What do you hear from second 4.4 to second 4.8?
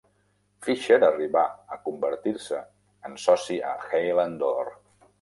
Dorr.